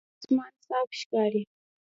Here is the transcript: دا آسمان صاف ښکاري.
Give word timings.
دا 0.03 0.09
آسمان 0.19 0.51
صاف 0.67 0.89
ښکاري. 0.99 1.43